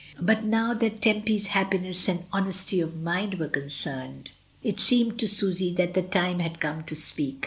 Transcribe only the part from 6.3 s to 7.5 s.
had come to speak.